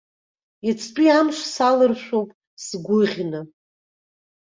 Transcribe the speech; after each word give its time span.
Иацтәи 0.65 1.09
амш 1.17 1.37
саларшәуп 1.53 2.29
сгәыӷьны. 2.65 3.41